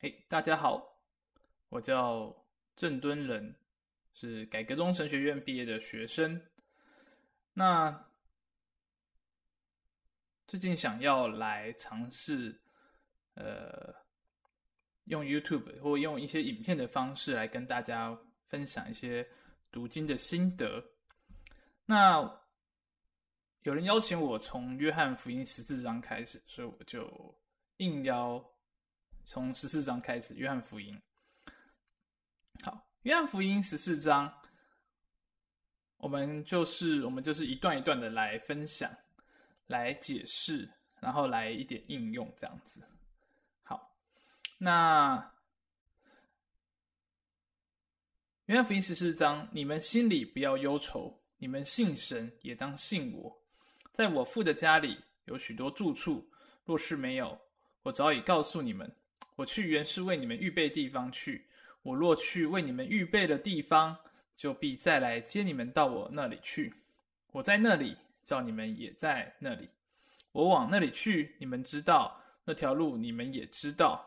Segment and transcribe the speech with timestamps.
[0.00, 0.96] 嘿大家好，
[1.70, 2.32] 我叫
[2.76, 3.52] 郑敦仁，
[4.14, 6.40] 是改革宗神学院毕业的学生。
[7.52, 8.06] 那
[10.46, 12.56] 最近想要来尝试，
[13.34, 13.92] 呃，
[15.06, 19.28] 用 YouTube 或用一些影片的方式来跟大家分享一些
[19.72, 20.80] 读经的心得。
[21.84, 22.40] 那
[23.62, 27.36] 有人邀请我从约翰福音十四章开始，所以我就
[27.78, 28.40] 应邀。
[29.30, 30.98] 从十四章开始，约翰福音。
[32.64, 34.32] 好，约翰福音十四章，
[35.98, 38.90] 我们就是我们就是一段一段的来分享，
[39.66, 40.66] 来解释，
[40.98, 42.82] 然后来一点应用这样子。
[43.64, 43.94] 好，
[44.56, 45.30] 那
[48.46, 53.38] 约翰福音十四章，你们心里不要忧愁，你们信神也当信我，
[53.92, 56.26] 在我父的家里有许多住处，
[56.64, 57.38] 若是没有，
[57.82, 58.90] 我早已告诉你们。
[59.38, 61.46] 我去原是为你们预备地方去。
[61.82, 63.96] 我若去为你们预备的地方，
[64.36, 66.74] 就必再来接你们到我那里去。
[67.30, 69.68] 我在那里，叫你们也在那里。
[70.32, 74.04] 我往那里去，你们知道那条路，你们也知道。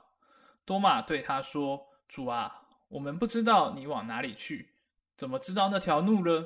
[0.66, 4.68] 多马对他说：“主啊，我们不知道你往哪里去，
[5.16, 6.46] 怎么知道那条路呢？”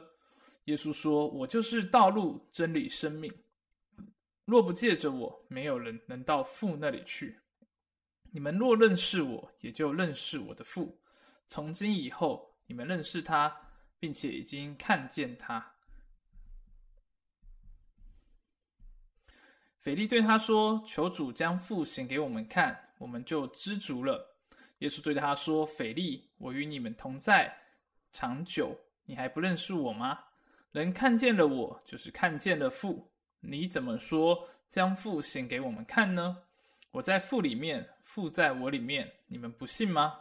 [0.66, 3.34] 耶稣说：“我就是道路、真理、生命。
[4.46, 7.40] 若不借着我，没有人能到父那里去。”
[8.36, 11.00] 你们若认识我，也就认识我的父。
[11.48, 13.50] 从今以后，你们认识他，
[13.98, 15.66] 并且已经看见他。
[19.80, 24.36] 腓利对他说：“求主将父显给我们看，我们就知足了。”
[24.80, 27.58] 耶稣对他说：“腓利，我与你们同在
[28.12, 30.20] 长久，你还不认识我吗？
[30.74, 33.10] 人看见了我，就是看见了父。
[33.40, 36.36] 你怎么说将父显给我们看呢？”
[36.96, 40.14] 我在父里面，父在我里面，你们不信吗？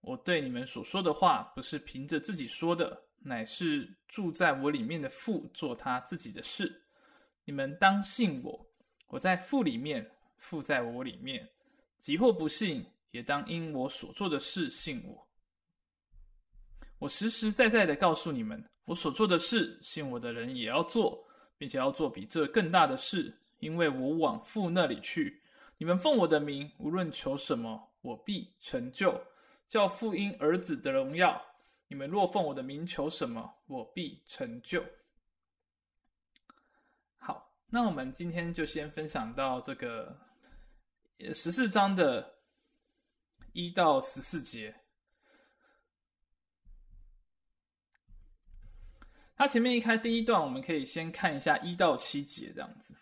[0.00, 6.74] 我对你们所说的话，不是凭着自己说的，乃是住在我里面的父做他自己的事。
[7.44, 8.66] 你们当信我。
[9.08, 11.46] 我在父里面，父在我里面。
[11.98, 15.28] 即或不信，也当因我所做的事信我。
[16.98, 21.22] 我实实在在的告诉你们，我所做的事，信我的人也要做，
[21.58, 25.38] 并且要做比这更大的事，因为我往父那里去。
[25.80, 29.18] 你们奉我的名，无论求什么，我必成就，
[29.66, 31.42] 叫父因儿子的荣耀。
[31.88, 34.84] 你们若奉我的名求什么，我必成就。
[37.16, 40.14] 好，那我们今天就先分享到这个
[41.32, 42.30] 十四章的
[43.54, 44.78] 一到十四节。
[49.34, 52.94] 他前面一开第一段，我们可以先看一下一到七节这样子。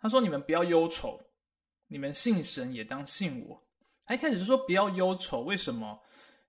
[0.00, 1.22] 他说：“你们不要忧愁。”
[1.88, 3.62] 你们信神也当信我。
[4.04, 6.00] 他一开始就说不要忧愁，为什么？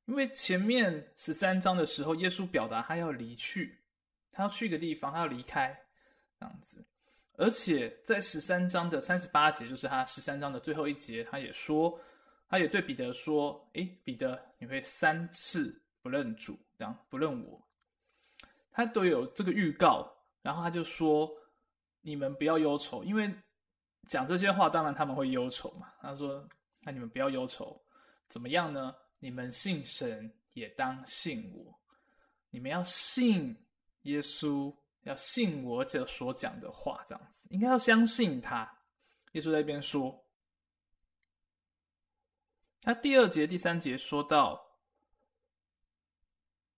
[0.06, 3.78] 因为前面十三章的时候，耶稣表达他要离去，
[4.32, 5.78] 他要去一个地方，他要离开，
[6.40, 6.86] 这样子。
[7.34, 12.00] 而且在十三章的三十八节，就是他十三章的最后一节，他也说，
[12.48, 17.62] 他也对彼得说：“诶，彼得，你会三次不认主，这样不认我。”
[18.72, 20.12] 他都有这个预告，
[20.42, 21.32] 然后他就说
[22.02, 23.34] ：“你们不要忧愁，因为。”
[24.08, 25.92] 讲这些话，当然他们会忧愁嘛。
[26.02, 26.48] 他说
[26.82, 27.80] ：“那你们不要忧愁，
[28.30, 28.96] 怎么样呢？
[29.20, 31.78] 你们信神也当信我。
[32.50, 33.56] 你们要信
[34.04, 34.74] 耶稣，
[35.04, 38.68] 要信我这所讲的话，这样子应该要相信他。”
[39.34, 40.24] 耶稣在一边说。
[42.82, 44.66] 他第二节、第三节说到：“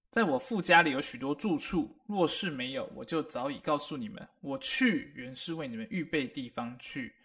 [0.09, 4.27] 在我父家里有许多住处，若是没有，我就早已告诉你们。
[4.41, 7.15] 我去原是为你们预备地方去。”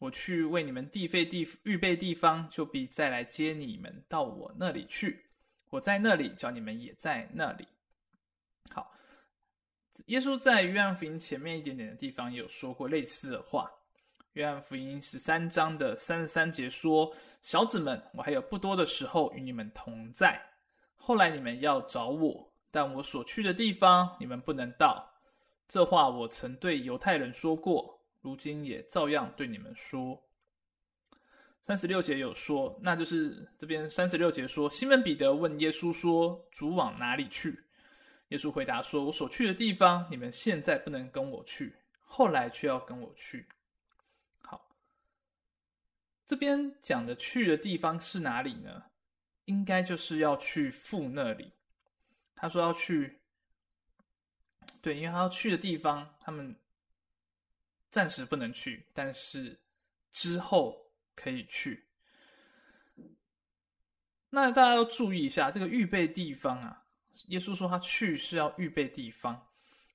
[0.00, 5.26] 我去为你们地费地预备地方，就必再来接你们到我那里去。
[5.68, 7.68] 我在那里，叫你们也在那里。
[8.70, 8.90] 好，
[10.06, 13.70] 耶稣在约翰福音前面一点点的地方也有说过类似的话。
[14.32, 20.40] 约翰福音十三章的三十三节说：“小子们，我还有不多的时候与你们同在。
[20.96, 25.06] 后来你们要找我，但我所去的地方，你们不能到。
[25.68, 30.22] 这话我曾对犹太人说过。”如今也照样对你们说。
[31.62, 37.62] 三十六节有说，那就是这边三十六节说，西门彼得问耶稣说：“主往哪里去？”
[38.28, 43.46] 耶稣回答说：“我所去的地方，你们现在不能跟我去，后来却要跟我去。”
[44.40, 44.74] 好，
[46.26, 48.84] 这边讲的去的地方是哪里呢？
[49.44, 51.52] 应该就是要去父那里。
[52.34, 53.20] 他说要去，
[54.80, 56.56] 对，因为他要去的地方，他们。
[57.90, 59.58] 暂时不能去，但是
[60.10, 61.84] 之后可以去。
[64.30, 66.84] 那大家要注意一下这个预备地方啊。
[67.26, 69.46] 耶稣说他去是要预备地方，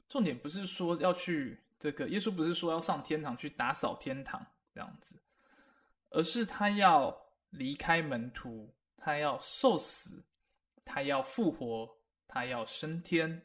[0.07, 5.19] 重点不是说要去这个，耶稣不是说要上天堂去打扫天堂这样子，
[6.12, 7.18] 而是他要
[7.50, 10.24] 离开门徒，他要受死，
[10.83, 11.89] 他要复活，
[12.27, 13.44] 他要升天，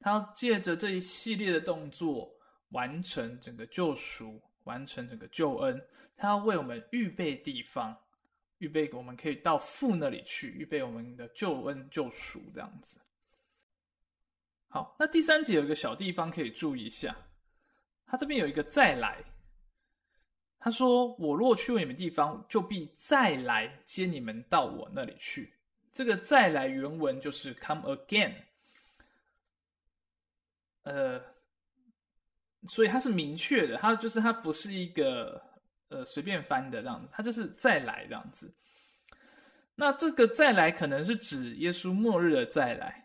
[0.00, 2.34] 他要借着这一系列的动作
[2.72, 5.82] 完成整个救赎，完成整个救恩，
[6.16, 7.96] 他要为我们预备地方，
[8.58, 13.00] 预备我们可以到父那里去，预备我们的救恩救赎这样子。
[14.68, 17.16] 好，那第三节有一个小地方可以注意一下，
[18.06, 19.22] 他这边有一个再来。
[20.64, 25.52] 他说：“我若去你们地方，就必再来接你们到我那里去。”
[25.92, 28.32] 这个再来原文就是 “come again”。
[30.84, 31.20] 呃，
[32.68, 35.42] 所以它是明确的，它就是它不是一个
[35.88, 38.52] 呃随便翻的这样子，它就是再来这样子。
[39.74, 43.00] 那这个再来可能是指耶稣末日的再来。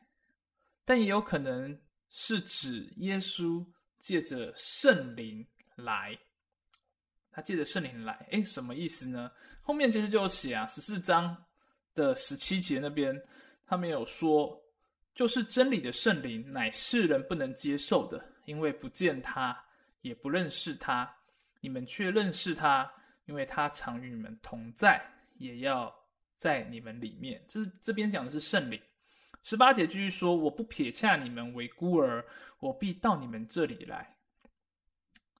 [0.85, 1.77] 但也有可能
[2.09, 3.65] 是指耶稣
[3.99, 5.45] 借着圣灵
[5.75, 6.17] 来，
[7.29, 9.29] 他借着圣灵来，诶，什么意思呢？
[9.61, 11.35] 后面其实就写啊，十四章
[11.93, 13.21] 的十七节那边，
[13.65, 14.57] 他们有说，
[15.13, 19.61] 就是真理的圣灵，乃世人不能接受的，因为不见他，
[19.99, 21.13] 也不认识他，
[21.59, 22.89] 你们却认识他，
[23.25, 25.05] 因为他常与你们同在，
[25.35, 25.93] 也要
[26.37, 27.43] 在你们里面。
[27.45, 28.81] 这是这边讲的是圣灵。
[29.43, 32.25] 十八节继续说：“我不撇下你们为孤儿，
[32.59, 34.15] 我必到你们这里来。”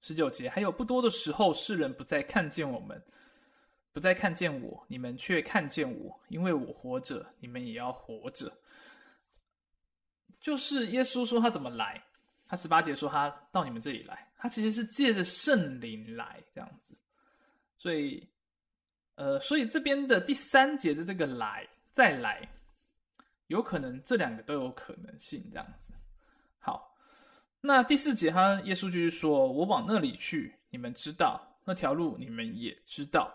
[0.02, 3.02] 十九节还有不多的时候，世人不再看见我们，
[3.90, 8.52] 不再看见我，你们却看见我，因为我活着，你们也要活着。
[10.40, 12.02] 就是耶稣说他怎么来，
[12.48, 16.96] 他十八节说他到你们这里来，他其实是借着圣灵来这样子。
[17.76, 18.26] 所以，
[19.14, 22.48] 呃，所以这边的第三节的这个来，再来。
[23.48, 25.94] 有可能这两个都有可能性，这样子。
[26.58, 26.94] 好，
[27.62, 33.34] 那第四节他耶稣就是说：“我往那里去，你们知道那条路，你们也知道。”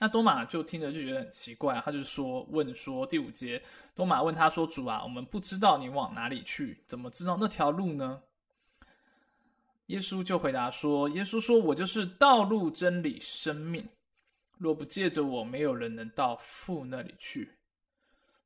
[0.00, 3.62] 那多马就听着就觉得很奇怪，他就说：“问说第五节，
[3.94, 8.20] 多马问他说：‘主啊，我们不知道你往哪里去，怎么知道那条路呢？’”
[9.86, 13.86] 耶稣就回答说：“耶稣说我就是道路、真理、生命，
[14.58, 17.52] 若不借着我，没有人能到父那里去。”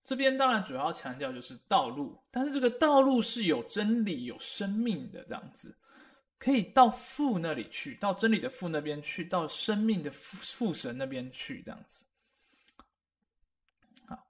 [0.05, 5.77] 这边当然主要强调就是道路，但是这个道路是有真理、有生命的这样子，
[6.39, 12.05] 可以到父那里去，到真理的父那边去，到生命的父父神那边去这样子。
[14.07, 14.27] 好，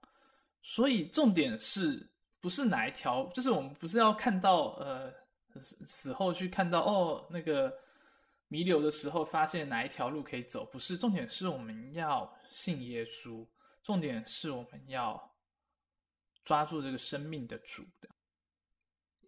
[0.63, 2.09] 所以重点是
[2.41, 3.25] 不是哪一条？
[3.35, 5.13] 就是我们不是要看到呃
[5.87, 7.73] 死后去看到哦那个
[8.49, 10.65] 弥留的时候发现哪一条路可以走？
[10.67, 13.47] 不是，重点是我们要信耶稣，
[13.83, 15.23] 重点是我们要。
[16.45, 17.85] 抓住这个生命的主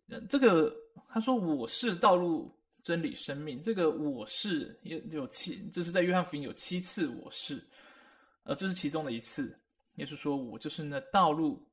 [0.08, 0.74] 的，这个
[1.06, 2.50] 他说我是道路、
[2.82, 3.60] 真理、生命。
[3.62, 7.62] 这个我是也有七，这是在约翰福音有七次我是，
[8.44, 9.58] 呃，这是其中的一次。
[9.96, 11.66] 耶稣说我就是那道路、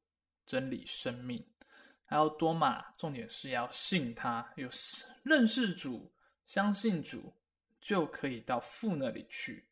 [0.46, 1.44] 真理、生命。
[2.10, 4.70] 还有多马，重点是要信他，有
[5.24, 6.10] 认识主、
[6.46, 7.34] 相信主，
[7.82, 9.66] 就可以到父那里去。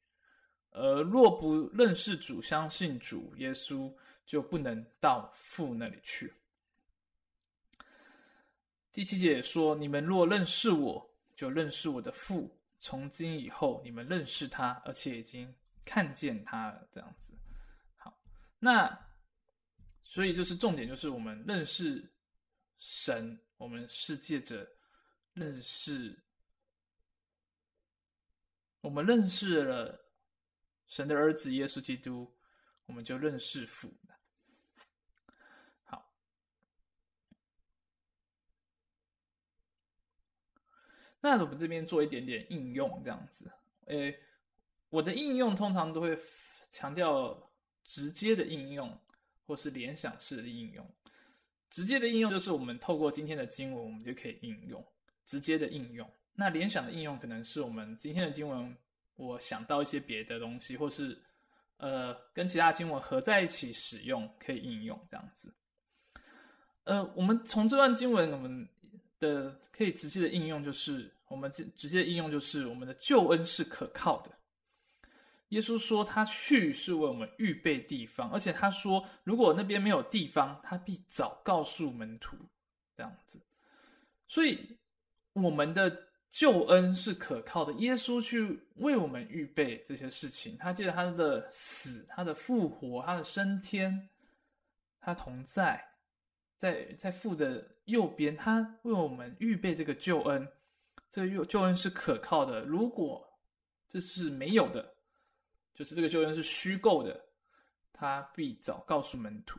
[0.72, 3.90] 而若不认识主、相信主耶稣，
[4.26, 6.34] 就不能到父那里去。
[8.92, 12.60] 第七节说：“你们若认识我，就认识我的父。
[12.80, 17.34] 从今以后，你们认识他，而且已经看见他了。”这样子。
[17.96, 18.16] 好，
[18.60, 19.08] 那
[20.04, 22.14] 所以就是重点，就是我们认识
[22.78, 24.68] 神，我们是借着
[25.34, 26.24] 认识，
[28.82, 30.00] 我们认识了
[30.88, 32.32] 神的儿子耶稣基督，
[32.86, 33.92] 我们就认识父。
[41.28, 43.52] 那我们这边做一点点应用，这样子。
[43.88, 44.16] 诶，
[44.90, 46.16] 我的应用通常都会
[46.70, 47.50] 强调
[47.84, 48.96] 直接的应用，
[49.48, 50.88] 或是联想式的应用。
[51.72, 54.86] 直接的应用就是我们透过今天的经文，我们就可以应用
[55.26, 56.08] 直接的应用。
[56.36, 58.78] 那联想的应用可能是我们今天的经文，
[59.16, 61.20] 我想到一些别的东西，或是
[61.78, 65.52] 呃跟其他经文合在一起使用，可以应用这样子。
[66.84, 68.70] 呃，我们从这段经文，我们
[69.18, 71.12] 的可以直接的应用就是。
[71.28, 74.32] 我们直直接应用就是我们的救恩是可靠的。
[75.50, 82.36] 耶稣说他去是为我们预备地方，而且他说如果那边没有地方，他必早告诉门徒
[82.98, 83.40] 这样子。
[84.28, 84.78] 所以
[85.34, 94.10] 我们的救恩是可靠的，耶稣去为我们预备这些事情，他借着他的死、他的复活、他的升天，
[95.00, 95.82] 他同在，
[96.58, 100.46] 在在父的右边，他为我们预备这个救恩，
[101.16, 102.60] 这个救恩是可靠的。
[102.66, 103.26] 如果
[103.88, 104.86] 这是没有的，
[105.74, 107.18] 就是这个救恩是虚构的，
[107.94, 109.58] 他必早告诉门徒。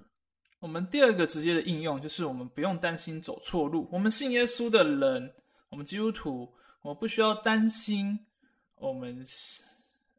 [0.59, 3.89] 我们第二个直接的应用就是，我们不用担心走错路。
[3.91, 5.33] 我们信耶稣的人，
[5.71, 8.19] 我们基督徒，我们不需要担心，
[8.75, 9.25] 我们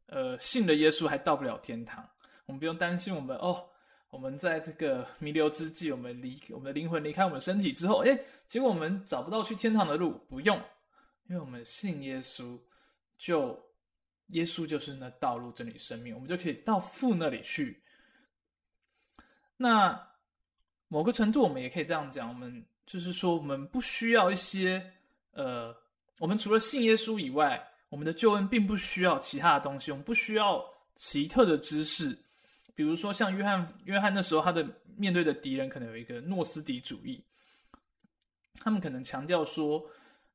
[0.07, 2.03] 呃信了耶稣还到不了天堂。
[2.47, 3.63] 我们不用担心，我们哦，
[4.09, 10.19] 我们在这个弥留之际，我们离我们的灵魂离开我们身体之后，诶，结果我们找不到去天堂的路。
[10.29, 10.59] 不用，
[11.27, 12.59] 因为我们信耶稣，
[13.17, 13.57] 就
[14.27, 17.81] 耶稣就是那道路、真理、生命，我们就可以到父那里去。
[19.55, 20.05] 那。
[20.89, 24.81] 某个程度，我们也可以这样讲，我们就是说，我们不需要一些，
[25.31, 25.75] 呃，
[26.17, 30.63] 我们除了信耶稣以外，我们的救恩并不需要其他的东西，我们不需要
[30.95, 32.17] 奇特的知识，
[32.73, 34.65] 比如说像约翰，约翰那时候他的
[34.95, 37.21] 面对的敌人可能有一个诺斯底主义，
[38.61, 39.85] 他们可能强调说，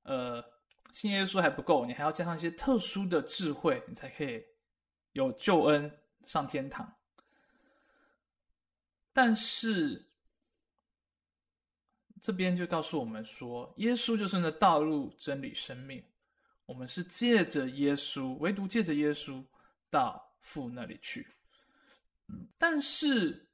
[0.02, 0.44] 呃，
[0.92, 4.44] 信耶稣还不够，你还要加上一些特殊的智慧，你才可以
[5.12, 5.90] 有救恩
[6.22, 6.94] 上天堂，
[9.12, 10.06] 但是。
[12.24, 16.00] 这边就告诉我们说，耶稣就是那道路、真理、生命。
[16.66, 19.44] 我们是借着耶稣，唯独借着耶稣
[19.90, 21.26] 到父那里去。
[22.56, 23.44] 但是，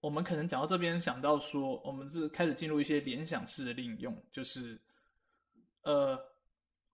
[0.00, 4.80] 我们可能讲到这边，想到说，我们是开始进入一些联想式的应用，就是，
[5.82, 6.18] 呃，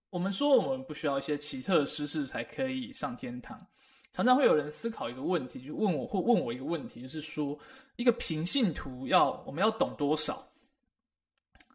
[0.09, 3.65] 我们说我们不需要一些奇特的知识才可以上天堂。
[4.13, 7.57] 常常会有人思考一个问题，就问我，或问我一个问题，就是说，
[7.97, 10.47] 一个平信徒要我们要懂多少？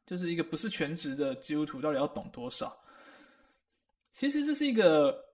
[0.06, 2.76] 就是一个不是全职的基督徒，到底要懂多少？
[4.12, 5.24] 其实这是一个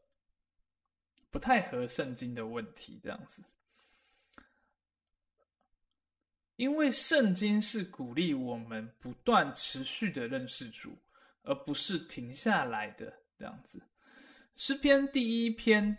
[1.31, 3.43] 不太合圣经的问题，这样子。
[6.57, 10.91] 因为圣经是鼓励我们不断持续的认识主，
[11.49, 13.83] 而不是停下来的这样子。
[14.57, 15.97] 诗篇第一篇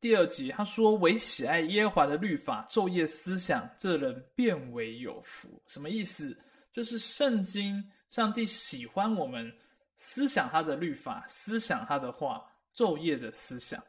[0.00, 6.36] 第二节，他说：“唯喜爱耶和华的律法，昼夜思想，这人便为有福。”什么意思？
[6.72, 7.84] 就是圣经。
[8.08, 9.52] 上帝喜欢我们
[9.96, 13.82] 思想他的律法，思想他的话，昼夜的思想。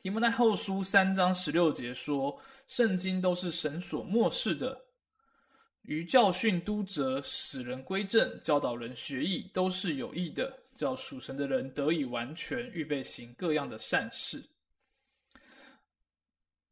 [0.00, 4.80] 提摩太后书三章十六节说：“圣经都是神所默示的，
[5.82, 14.44] 于教训、督责、使人归正、教导人学义，都是有益的，叫属神的人得以完全，预备行各样的善事。”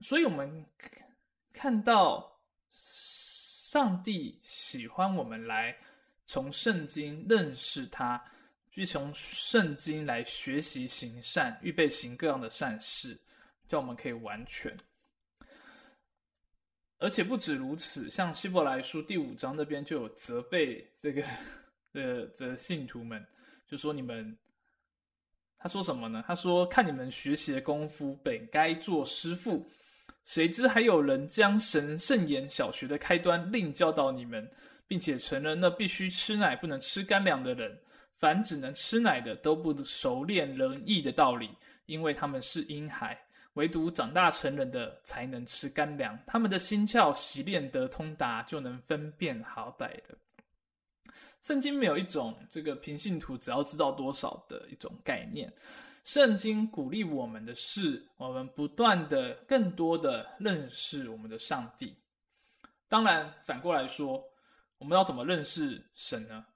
[0.00, 0.64] 所以，我们
[1.52, 2.40] 看到
[2.72, 5.76] 上帝喜欢我们来。
[6.30, 8.22] 从圣经认识他，
[8.70, 13.18] 去从圣经来学习行善，预备行各样的善事，
[13.66, 14.76] 叫我们可以完全。
[16.98, 21.22] 而且不止如此，像希伯来书第五章那边就有责备这个
[21.92, 23.24] 呃这信徒们，
[23.68, 24.36] 就说你们，
[25.58, 26.24] 他说什么呢？
[26.26, 29.66] 他说看你们学习的功夫，本该做师傅，
[30.24, 34.48] 谁知还有人将神圣言小学的开端另教导你们。
[34.90, 37.78] 并且成了那必须吃奶不能吃干粮的人，
[38.16, 41.50] 凡只能吃奶的都不熟练仁义的道理，
[41.84, 43.14] 因为他们是婴孩；
[43.58, 50.16] 唯独长大成人的才能吃干粮，他们的心窍习练得通达，就能分辨好歹了。
[51.42, 55.52] 圣经没有一种这个平信徒只要知道多少的一种概念，
[56.04, 61.96] 圣经鼓励我们的是，我们不断的、更多的认识我们的上帝。
[62.88, 64.24] 当然，反过来说。
[64.80, 66.46] 我们要怎么认识神呢？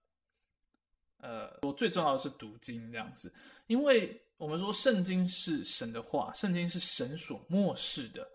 [1.19, 3.35] 呃，我最重要的是读经这样子，
[3.67, 8.27] 因为我们说圣经是神的话，圣经是神所默示的，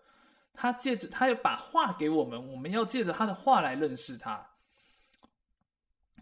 [0.54, 4.42] 他借着他要把话给我们，我们要借着他的话来认识他。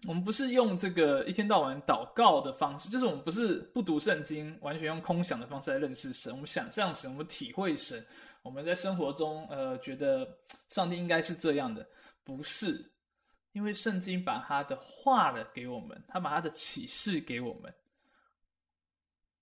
[0.08, 6.32] 我们不是用这个一天到晚祷告的方式，就是我们不是不读圣经，完全用空想的方式来认识神。
[6.32, 8.04] 我们想象神，我们体会神，
[8.42, 10.28] 我们在生活中呃觉得
[10.68, 11.86] 上帝应该是这样的，
[12.24, 12.84] 不是。
[13.52, 17.72] 因为圣经把他的话了给我们，他把他的启示给我们，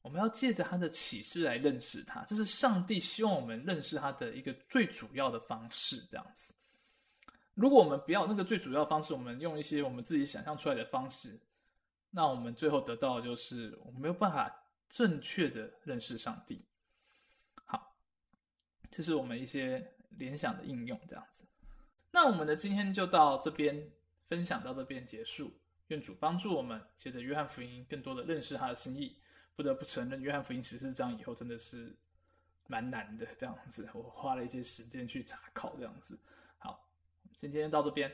[0.04, 5.96] 我们要借着他的启示来认识他，这是上帝希望我们认识他的一个最主要的方式。
[6.10, 6.52] 这样子，
[7.54, 11.40] 如果我们不要那个最主要的方式，我们用一些我们自己想象出来的方式，
[12.10, 14.54] 那我们最后得到的就是我们没有办法
[14.90, 16.62] 正确的认识上帝。
[17.64, 17.96] 好，
[18.90, 21.44] 这是我们一些联想的应用，这样子。
[22.10, 23.90] 那我们的今天就到这边。
[24.26, 25.52] 分享到这边结束，
[25.88, 29.14] 愿主帮助我们，借着约翰福音更多的认识他的心意。
[29.56, 31.94] 不得不承认，约翰福音十四章以后真的是
[32.66, 36.18] 蛮难的，这样子，我花了一些时间去查考，这样子。
[36.58, 36.88] 好，
[37.40, 38.10] 今天到这边。